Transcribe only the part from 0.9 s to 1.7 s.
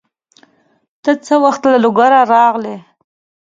ته څه وخت